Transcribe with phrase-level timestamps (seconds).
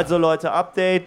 [0.00, 1.04] Also Leute, Update.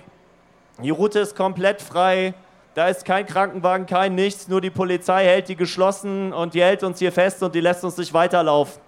[0.77, 2.35] Die Route ist komplett frei.
[2.75, 4.47] Da ist kein Krankenwagen, kein nichts.
[4.47, 7.83] Nur die Polizei hält die geschlossen und die hält uns hier fest und die lässt
[7.83, 8.79] uns nicht weiterlaufen.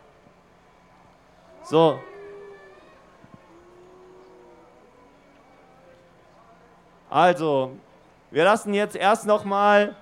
[1.63, 1.97] So.
[7.09, 7.71] Also,
[8.29, 9.95] wir lassen jetzt erst noch mal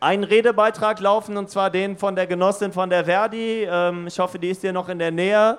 [0.00, 3.62] einen Redebeitrag laufen und zwar den von der Genossin von der Verdi.
[3.62, 5.58] Ähm, ich hoffe, die ist hier noch in der Nähe.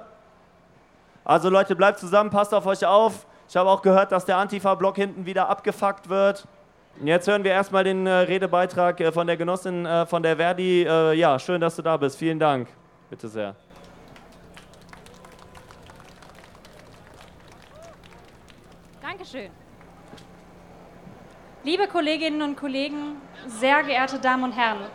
[1.25, 3.25] Also Leute, bleibt zusammen, passt auf euch auf.
[3.47, 6.47] Ich habe auch gehört, dass der Antifa-Block hinten wieder abgefuckt wird.
[7.03, 10.83] Jetzt hören wir erstmal den äh, Redebeitrag äh, von der Genossin äh, von der Verdi.
[10.83, 12.17] Äh, ja, schön, dass du da bist.
[12.17, 12.67] Vielen Dank.
[13.09, 13.55] Bitte sehr.
[19.01, 19.49] Dankeschön.
[21.63, 24.85] Liebe Kolleginnen und Kollegen, sehr geehrte Damen und Herren,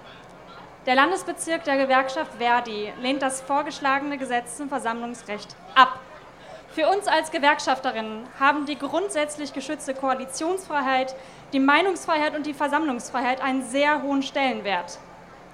[0.86, 5.98] der Landesbezirk der Gewerkschaft Verdi lehnt das vorgeschlagene Gesetz zum Versammlungsrecht ab.
[6.78, 11.16] Für uns als Gewerkschafterinnen haben die grundsätzlich geschützte Koalitionsfreiheit,
[11.52, 15.00] die Meinungsfreiheit und die Versammlungsfreiheit einen sehr hohen Stellenwert.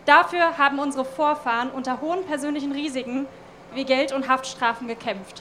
[0.04, 3.26] Dafür haben unsere Vorfahren unter hohen persönlichen Risiken
[3.72, 5.40] wie Geld- und Haftstrafen gekämpft.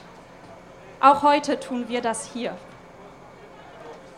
[1.00, 2.56] Auch heute tun wir das hier.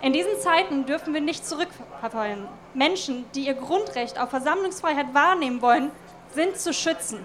[0.03, 2.47] In diesen Zeiten dürfen wir nicht zurückverfallen.
[2.75, 5.91] Menschen, die ihr Grundrecht auf Versammlungsfreiheit wahrnehmen wollen,
[6.33, 7.25] sind zu schützen.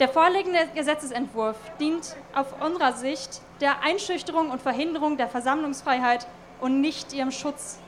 [0.00, 6.28] Der vorliegende Gesetzesentwurf dient auf unserer Sicht der Einschüchterung und Verhinderung der Versammlungsfreiheit
[6.60, 7.80] und nicht ihrem Schutz.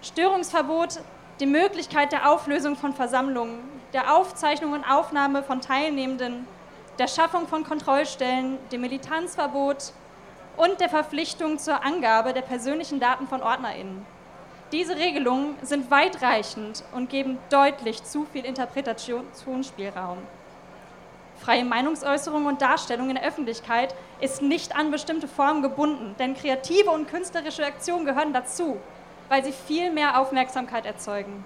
[0.00, 1.00] Störungsverbot,
[1.40, 3.58] die Möglichkeit der Auflösung von Versammlungen,
[3.92, 6.46] der Aufzeichnung und Aufnahme von Teilnehmenden,
[7.00, 9.92] der Schaffung von Kontrollstellen, dem Militanzverbot,
[10.56, 14.06] und der Verpflichtung zur Angabe der persönlichen Daten von OrdnerInnen.
[14.70, 20.18] Diese Regelungen sind weitreichend und geben deutlich zu viel Interpretationsspielraum.
[21.42, 26.90] Freie Meinungsäußerung und Darstellung in der Öffentlichkeit ist nicht an bestimmte Formen gebunden, denn kreative
[26.90, 28.78] und künstlerische Aktionen gehören dazu,
[29.30, 31.44] weil sie viel mehr Aufmerksamkeit erzeugen.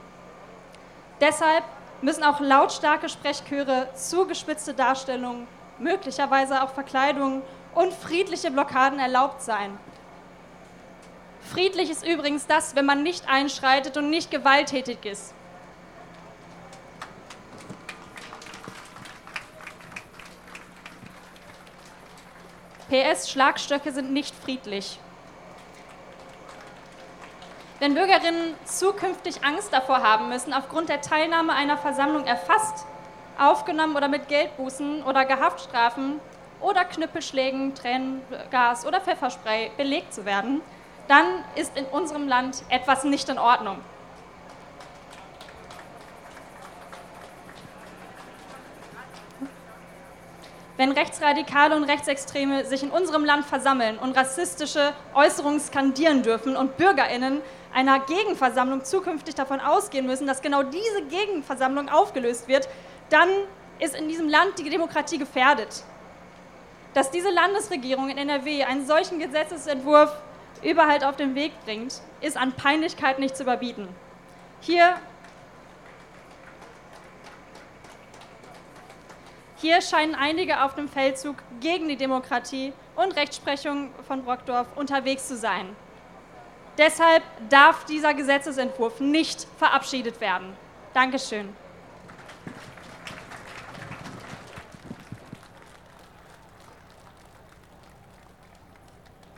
[1.21, 1.63] Deshalb
[2.03, 5.47] müssen auch lautstarke Sprechchöre, zugespitzte Darstellungen,
[5.79, 7.43] möglicherweise auch Verkleidungen
[7.75, 9.79] und friedliche Blockaden erlaubt sein.
[11.53, 15.35] Friedlich ist übrigens das, wenn man nicht einschreitet und nicht gewalttätig ist.
[22.95, 25.01] PS, Schlagstöcke sind nicht friedlich.
[27.81, 32.87] Wenn Bürgerinnen zukünftig Angst davor haben müssen, aufgrund der Teilnahme einer Versammlung erfasst,
[33.37, 36.21] aufgenommen oder mit Geldbußen oder Gehaftstrafen
[36.61, 40.61] oder Knüppelschlägen, Tränengas oder Pfefferspray belegt zu werden,
[41.09, 41.27] dann
[41.57, 43.79] ist in unserem Land etwas nicht in Ordnung.
[50.85, 56.77] Wenn Rechtsradikale und Rechtsextreme sich in unserem Land versammeln und rassistische Äußerungen skandieren dürfen und
[56.77, 57.41] Bürgerinnen
[57.73, 62.69] einer Gegenversammlung zukünftig davon ausgehen müssen, dass genau diese Gegenversammlung aufgelöst wird,
[63.09, 63.31] dann
[63.79, 65.85] ist in diesem Land die Demokratie gefährdet
[66.93, 70.13] dass diese Landesregierung in NRW einen solchen Gesetzesentwurf
[70.63, 73.89] überhaupt auf den Weg bringt, ist an Peinlichkeit nicht zu überbieten.
[74.61, 74.97] Hier,
[79.65, 85.39] hier scheinen einige auf dem Feldzug gegen die Demokratie und Rechtsprechung von Brockdorf unterwegs zu
[85.39, 85.75] sein.
[86.77, 90.53] Deshalb darf dieser Gesetzesentwurf nicht verabschiedet werden.
[90.93, 91.49] Dankeschön.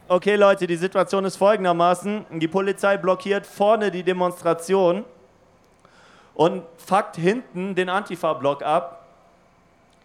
[0.08, 2.26] Okay, Leute, die Situation ist folgendermaßen.
[2.40, 5.04] Die Polizei blockiert vorne die Demonstration
[6.34, 9.05] und fuckt hinten den Antifa-Block ab.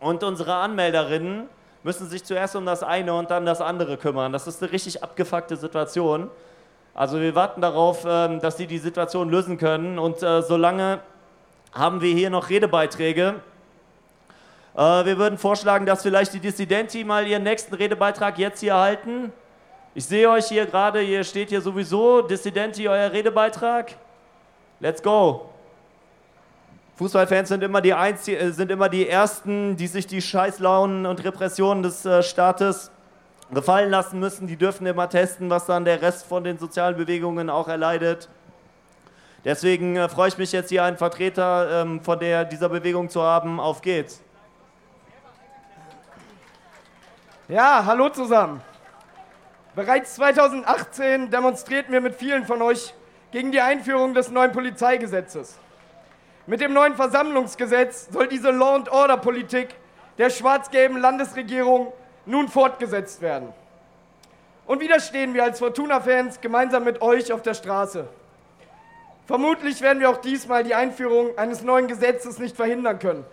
[0.01, 1.48] Und unsere Anmelderinnen
[1.83, 4.33] müssen sich zuerst um das eine und dann das andere kümmern.
[4.33, 6.31] Das ist eine richtig abgefuckte Situation.
[6.95, 10.00] Also wir warten darauf, ähm, dass sie die Situation lösen können.
[10.00, 11.01] Und äh, solange
[11.71, 13.36] haben wir hier noch Redebeiträge.
[14.75, 19.31] Äh, wir würden vorschlagen, dass vielleicht die Dissidenti mal ihren nächsten Redebeitrag jetzt hier halten.
[19.94, 22.24] Ich sehe euch hier gerade, ihr steht hier sowieso.
[22.24, 23.94] Dissidenti, euer Redebeitrag.
[24.80, 25.50] Let's go.
[27.01, 31.24] Fußballfans sind immer, die Einzi äh, sind immer die Ersten, die sich die Scheißlaunen und
[31.24, 32.92] Repressionen des äh, Staates
[33.51, 34.45] gefallen lassen müssen.
[34.45, 38.30] Die dürfen immer testen, was dann der Rest von den sozialen Bewegungen auch erleidet.
[39.44, 43.24] Deswegen äh, freue ich mich jetzt hier einen Vertreter ähm, von der, dieser Bewegung zu
[43.24, 43.59] haben.
[43.59, 44.21] Auf geht's.
[47.48, 48.62] Ja, hallo zusammen.
[49.74, 52.94] Bereits 2018 demonstrierten wir mit vielen von euch
[53.31, 55.57] gegen die Einführung des neuen Polizeigesetzes.
[56.47, 59.75] Mit dem neuen Versammlungsgesetz soll diese Law-and-Order-Politik
[60.17, 61.93] der schwarz-gelben Landesregierung
[62.25, 63.49] nun fortgesetzt werden.
[64.65, 68.07] Und wieder stehen wir als Fortuna-Fans gemeinsam mit euch auf der Straße.
[69.27, 73.23] Vermutlich werden wir auch diesmal die Einführung eines neuen Gesetzes nicht verhindern können.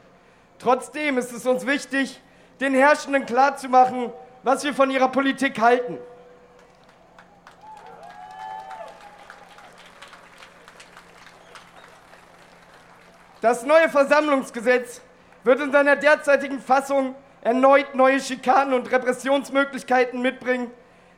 [0.59, 2.21] Trotzdem ist es uns wichtig,
[2.61, 4.13] den Herrschenden klarzumachen,
[4.43, 5.99] was wir von ihrer Politik halten.
[13.41, 15.01] Das neue Versammlungsgesetz
[15.45, 20.73] wird in seiner derzeitigen Fassung erneut neue Schikanen und Repressionsmöglichkeiten mitbringen,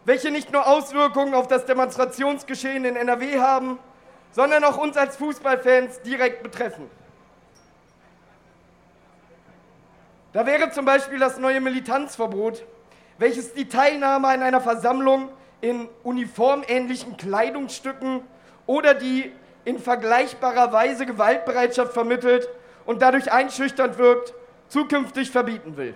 [0.04, 3.78] welche nicht nur Auswirkungen auf das Demonstrationsgeschehen in NRW haben,
[4.32, 6.90] sondern auch uns als Fußballfans direkt betreffen.
[10.32, 12.64] Da wäre zum Beispiel das neue Militanzverbot,
[13.18, 15.30] welches die Teilnahme an einer Versammlung
[15.60, 18.22] in uniformähnlichen Kleidungsstücken
[18.66, 19.32] oder die
[19.64, 22.48] in vergleichbarer Weise Gewaltbereitschaft vermittelt
[22.86, 24.34] und dadurch einschüchternd wirkt,
[24.68, 25.94] zukünftig verbieten will.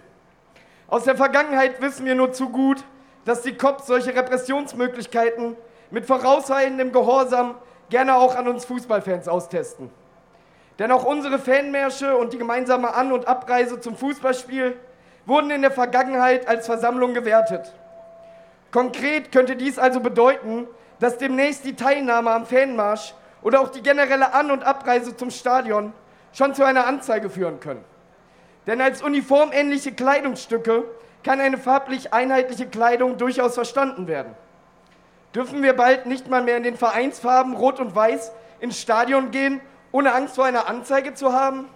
[0.89, 2.85] Aus der Vergangenheit wissen wir nur zu gut,
[3.25, 5.57] dass die Cops solche Repressionsmöglichkeiten
[5.91, 7.55] mit vorauseilendem Gehorsam
[7.89, 9.91] gerne auch an uns Fußballfans austesten.
[10.79, 14.77] Denn auch unsere Fanmärsche und die gemeinsame An- und Abreise zum Fußballspiel
[15.27, 17.73] wurden in der Vergangenheit als Versammlung gewertet.
[18.73, 20.67] Konkret könnte dies also bedeuten,
[20.99, 25.93] dass demnächst die Teilnahme am Fanmarsch oder auch die generelle An- und Abreise zum Stadion
[26.32, 27.85] schon zu einer Anzeige führen können.
[28.67, 30.85] Denn als uniformähnliche Kleidungsstücke
[31.23, 34.35] kann eine farblich einheitliche Kleidung durchaus verstanden werden.
[35.35, 39.61] Dürfen wir bald nicht mal mehr in den Vereinsfarben Rot und Weiß ins Stadion gehen,
[39.93, 41.69] ohne Angst vor einer Anzeige zu haben?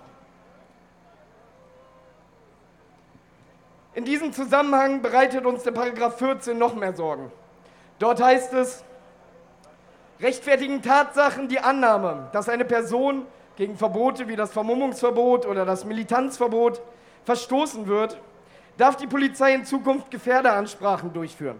[3.95, 7.31] In diesem Zusammenhang bereitet uns der Paragraph 14 noch mehr Sorgen.
[7.99, 8.85] Dort heißt es,
[10.21, 13.27] rechtfertigen Tatsachen die Annahme, dass eine Person
[13.57, 16.81] gegen Verbote wie das Vermummungsverbot oder das Militanzverbot
[17.25, 18.21] verstoßen wird,
[18.77, 21.59] darf die Polizei in Zukunft Gefährderansprachen durchführen.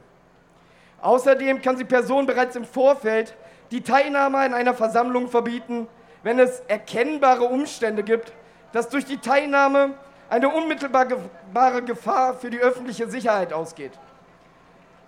[1.01, 3.35] Außerdem kann sie Personen bereits im Vorfeld
[3.71, 5.87] die Teilnahme an einer Versammlung verbieten,
[6.23, 8.33] wenn es erkennbare Umstände gibt,
[8.73, 9.95] dass durch die Teilnahme
[10.31, 13.93] eine unmittelbare Gefahr für die öffentliche Sicherheit ausgeht.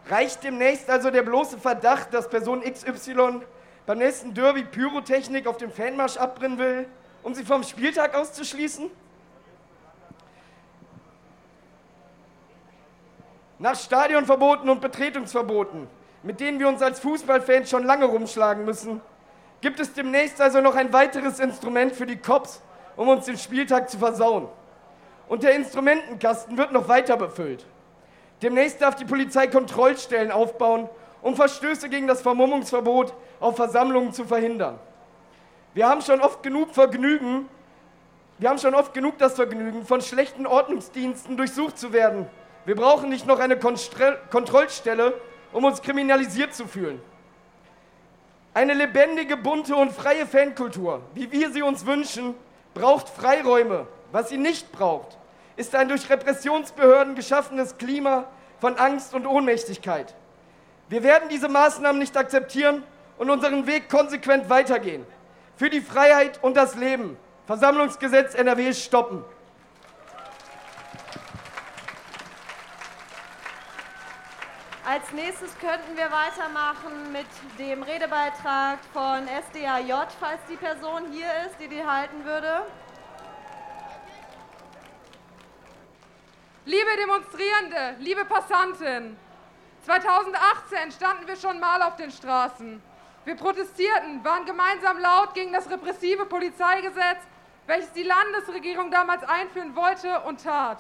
[0.09, 3.43] Reicht demnächst also der bloße Verdacht, dass Person XY
[3.87, 6.87] beim nächsten Derby Pyrotechnik auf dem Fanmarsch abbrennen will,
[7.23, 8.91] um sie vom Spieltag auszuschließen?
[13.59, 15.87] Nach Stadionverboten und Betretungsverboten,
[16.23, 19.03] mit denen wir uns als Fußballfans schon lange rumschlagen müssen,
[19.61, 22.63] gibt es demnächst also noch ein weiteres Instrument für die Cops,
[22.97, 24.49] um uns den Spieltag zu versauen.
[25.29, 27.65] Und der Instrumentenkasten wird noch weiter befüllt.
[28.43, 30.89] Demnächst darf die Polizei Kontrollstellen aufbauen,
[31.23, 34.79] um Verstöße gegen das Vermummungsverbot auf Versammlungen zu verhindern.
[35.75, 37.49] Wir haben schon oft genug Vergnügen,
[38.39, 42.27] wir haben schon oft genug das Vergnügen, von schlechten Ordnungsdiensten durchsucht zu werden.
[42.65, 45.13] Wir brauchen nicht noch eine Konstr Kontrollstelle,
[45.53, 47.03] um uns kriminalisiert zu fühlen.
[48.55, 52.35] Eine lebendige, bunte und freie Fankultur, wie wir sie uns wünschen,
[52.75, 53.87] braucht Freiräume.
[54.11, 55.19] Was sie nicht braucht,
[55.57, 58.27] ist ein durch Repressionsbehörden geschaffenes Klima
[58.61, 60.15] von Angst und Ohnmächtigkeit.
[60.89, 62.83] Wir werden diese Maßnahmen nicht akzeptieren
[63.19, 65.07] und unseren Weg konsequent weitergehen.
[65.57, 67.17] Für die Freiheit und das Leben.
[67.47, 69.25] Versammlungsgesetz NRW stoppen.
[74.87, 77.27] Als nächstes könnten wir weitermachen mit
[77.59, 82.63] dem Redebeitrag von SDAJ, falls die Person hier ist, die die halten würde.
[86.71, 89.19] Liebe Demonstrierende, liebe Passanten,
[89.85, 92.81] 2018 standen wir schon mal auf den Straßen.
[93.25, 97.19] Wir protestierten, waren gemeinsam laut gegen das repressive Polizeigesetz,
[97.67, 100.79] welches die Landesregierung damals einführen wollte und tat.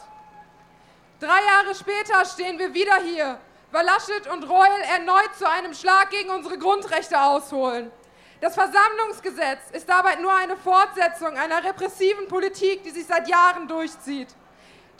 [1.19, 3.41] Drei Jahre später stehen wir wieder hier,
[3.73, 7.91] weil Laschet und Reul erneut zu einem Schlag gegen unsere Grundrechte ausholen.
[8.41, 14.29] Das Versammlungsgesetz ist dabei nur eine Fortsetzung einer repressiven Politik, die sich seit Jahren durchzieht.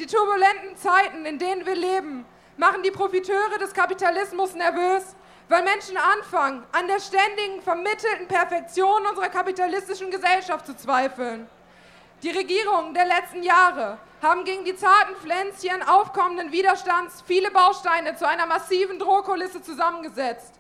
[0.01, 2.25] Die turbulenten Zeiten, in denen wir leben,
[2.57, 5.15] machen die Profiteure des Kapitalismus nervös,
[5.51, 11.47] weil Menschen anfangen, an der ständigen vermittelten Perfektion unserer kapitalistischen Gesellschaft zu zweifeln.
[12.23, 18.27] Die Regierungen der letzten Jahre haben gegen die zarten Pflänzchen aufkommenden Widerstands viele Bausteine zu
[18.27, 20.55] einer massiven Drohkulisse zusammengesetzt.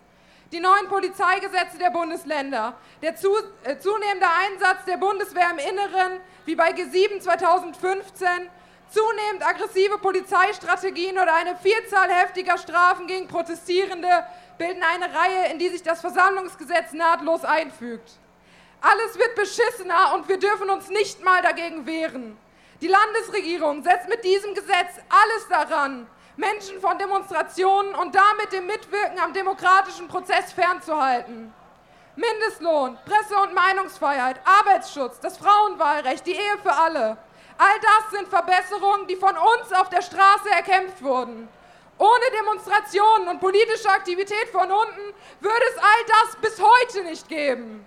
[0.52, 6.56] Die neuen Polizeigesetze der Bundesländer, der zu, äh, zunehmende Einsatz der Bundeswehr im Inneren, wie
[6.56, 8.50] bei G7 2015,
[8.90, 14.26] zunehmend aggressive Polizeistrategien oder eine Vielzahl heftiger Strafen gegen Protestierende
[14.58, 18.18] bilden eine Reihe, in die sich das Versammlungsgesetz nahtlos einfügt.
[18.80, 22.36] Alles wird beschissener und wir dürfen uns nicht mal dagegen wehren.
[22.80, 26.06] Die Landesregierung setzt mit diesem Gesetz alles daran,
[26.36, 31.52] Menschen von Demonstrationen und damit dem Mitwirken am demokratischen Prozess fernzuhalten.
[32.16, 37.18] Mindestlohn, Presse- und Meinungsfreiheit, Arbeitsschutz, das Frauenwahlrecht, die Ehe für alle.
[37.62, 41.46] All das sind Verbesserungen, die von uns auf der Straße erkämpft wurden.
[41.98, 47.84] Ohne Demonstrationen und politische Aktivität von unten würde es all das bis heute nicht geben.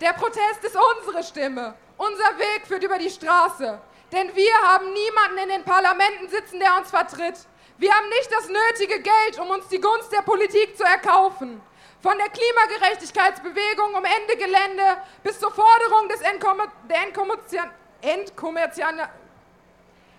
[0.00, 1.76] Der Protest ist unsere Stimme.
[1.96, 3.80] Unser Weg führt über die Straße.
[4.10, 7.36] Denn wir haben niemanden in den Parlamenten sitzen, der uns vertritt.
[7.76, 11.62] Wir haben nicht das nötige Geld, um uns die Gunst der Politik zu erkaufen.
[12.00, 17.02] Von der Klimagerechtigkeitsbewegung um Ende Gelände bis zur Forderung des der
[18.02, 19.08] Entkommerzian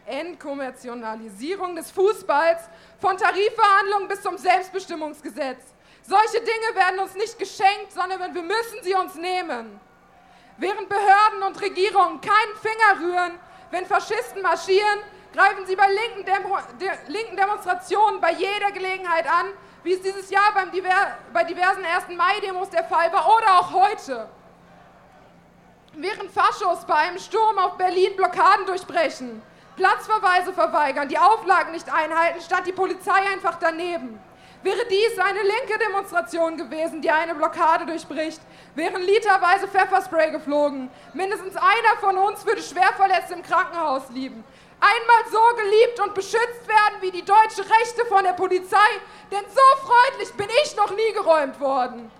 [0.05, 2.63] Entkommerzialisierung des Fußballs,
[2.99, 5.63] von Tarifverhandlungen bis zum Selbstbestimmungsgesetz.
[6.01, 9.79] Solche Dinge werden uns nicht geschenkt, sondern wir müssen sie uns nehmen.
[10.57, 13.39] Während Behörden und Regierungen keinen Finger rühren,
[13.71, 14.99] wenn Faschisten marschieren,
[15.33, 20.29] greifen sie bei linken, Demo de linken Demonstrationen bei jeder Gelegenheit an, wie es dieses
[20.29, 22.15] Jahr beim Diver bei diversen 1.
[22.15, 24.29] Mai-Demos der Fall war oder auch heute.
[25.93, 29.41] Während Faschos bei einem Sturm auf Berlin Blockaden durchbrechen,
[29.75, 34.19] Platzverweise verweigern, die Auflagen nicht einhalten, statt die Polizei einfach daneben.
[34.61, 38.41] Wäre dies eine linke Demonstration gewesen, die eine Blockade durchbricht,
[38.75, 40.91] wären literweise Pfefferspray geflogen.
[41.13, 44.43] Mindestens einer von uns würde schwer verletzt im Krankenhaus liegen.
[44.81, 48.77] Einmal so geliebt und beschützt werden wie die deutsche Rechte von der Polizei,
[49.31, 52.11] denn so freundlich bin ich noch nie geräumt worden.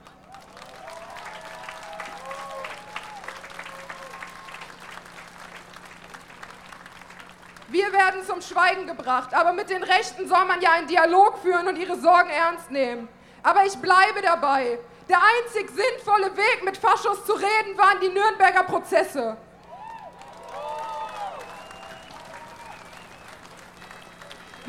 [7.70, 11.68] Wir werden zum Schweigen gebracht, aber mit den Rechten soll man ja einen Dialog führen
[11.68, 13.08] und ihre Sorgen ernst nehmen.
[13.44, 14.80] Aber ich bleibe dabei.
[15.08, 19.38] Der einzig sinnvolle Weg, mit Faschos zu reden, waren die Nürnberger Prozesse.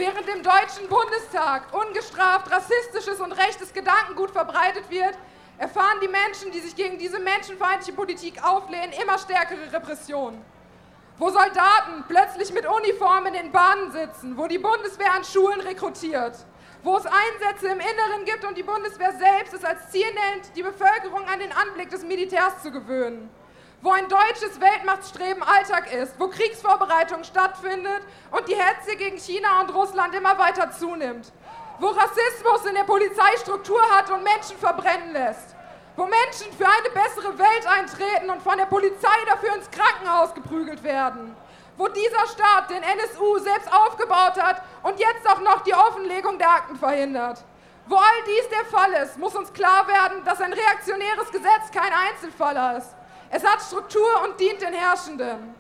[0.01, 5.13] Während im Deutschen Bundestag ungestraft rassistisches und rechtes Gedankengut verbreitet wird,
[5.59, 10.41] erfahren die Menschen, die sich gegen diese menschenfeindliche Politik auflehnen, immer stärkere Repressionen.
[11.19, 16.47] Wo Soldaten plötzlich mit Uniform in Bahnen sitzen, wo die Bundeswehr an Schulen rekrutiert,
[16.83, 20.63] wo es Einsätze im Inneren gibt und die Bundeswehr selbst es als Ziel nennt, die
[20.63, 23.29] Bevölkerung an den Anblick des Militärs zu gewöhnen,
[23.83, 29.75] wo ein deutsches Weltmachtsstreben Alltag ist, wo Kriegsvorbereitung stattfindet und die Hetze gegen China und
[29.75, 31.33] Russland immer weiter zunimmt,
[31.79, 35.57] wo Rassismus in der Polizeistruktur hat und Menschen verbrennen lässt
[36.01, 40.83] wo Menschen für eine bessere Welt eintreten und von der Polizei dafür ins Krankenhaus geprügelt
[40.83, 41.37] werden,
[41.77, 46.49] wo dieser Staat den NSU selbst aufgebaut hat und jetzt auch noch die Offenlegung der
[46.49, 47.45] Akten verhindert.
[47.87, 51.93] Wo all dies der Fall ist, muss uns klar werden, dass ein reaktionäres Gesetz kein
[51.93, 52.95] Einzelfall ist.
[53.31, 55.55] Es hat Struktur und dient den Herrschenden.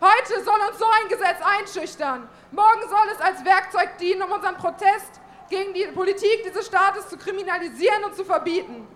[0.00, 2.28] Heute soll uns so ein Gesetz einschüchtern.
[2.52, 7.16] Morgen soll es als Werkzeug dienen, um unseren Protest gegen die Politik dieses Staates zu
[7.16, 8.86] kriminalisieren und zu verbieten.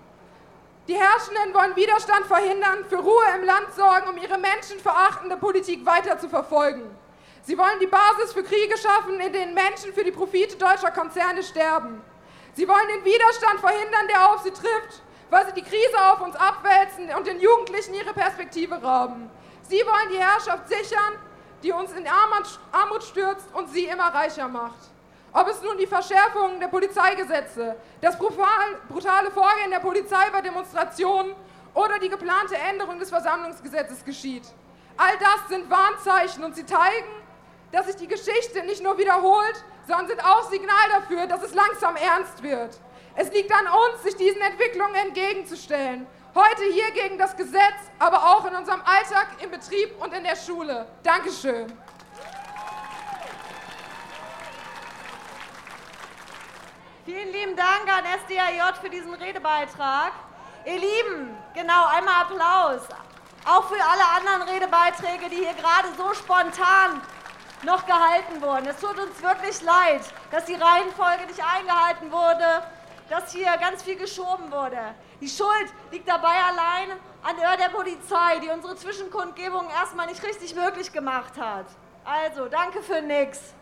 [0.88, 6.19] Die Herrschenden wollen Widerstand verhindern, für Ruhe im Land sorgen, um ihre menschenverachtende Politik weiter
[6.19, 6.83] zu verfolgen.
[7.45, 11.42] Sie wollen die Basis für Kriege schaffen, in denen Menschen für die Profite deutscher Konzerne
[11.42, 12.02] sterben.
[12.54, 16.36] Sie wollen den Widerstand verhindern, der auf sie trifft, weil sie die Krise auf uns
[16.36, 19.30] abwälzen und den Jugendlichen ihre Perspektive rauben.
[19.62, 21.14] Sie wollen die Herrschaft sichern,
[21.62, 24.90] die uns in Armut stürzt und sie immer reicher macht.
[25.32, 31.34] Ob es nun die Verschärfung der Polizeigesetze, das brutale Vorgehen der Polizei bei Demonstrationen
[31.72, 34.44] oder die geplante Änderung des Versammlungsgesetzes geschieht.
[34.98, 37.08] All das sind Warnzeichen und sie zeigen,
[37.70, 41.96] dass sich die Geschichte nicht nur wiederholt, sondern sind auch Signal dafür, dass es langsam
[41.96, 42.78] ernst wird.
[43.14, 46.07] Es liegt an uns, sich diesen Entwicklungen entgegenzustellen.
[46.35, 50.37] Heute hier gegen das Gesetz, aber auch in unserem Alltag, im Betrieb und in der
[50.37, 50.87] Schule.
[51.02, 51.71] Dankeschön.
[57.04, 60.12] Vielen lieben Dank an SDAJ für diesen Redebeitrag.
[60.64, 62.83] Ihr Lieben, genau, einmal Applaus.
[63.45, 67.02] Auch für alle anderen Redebeiträge, die hier gerade so spontan
[67.64, 68.66] noch gehalten wurden.
[68.69, 72.62] Es tut uns wirklich leid, dass die Reihenfolge nicht eingehalten wurde,
[73.12, 74.95] dass hier ganz viel geschoben wurde.
[75.21, 80.90] Die Schuld liegt dabei allein an der Polizei, die unsere Zwischenkundgebung erstmal nicht richtig möglich
[80.92, 81.66] gemacht hat.
[82.04, 83.52] Also, danke für nix.